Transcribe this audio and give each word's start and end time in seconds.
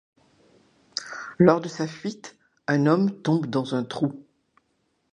Lors 1.37 1.61
de 1.61 1.67
sa 1.69 1.85
fuite, 1.85 2.35
un 2.65 2.87
homme 2.87 3.21
tombe 3.21 3.45
dans 3.45 3.75
un 3.75 3.83
trou. 3.83 4.25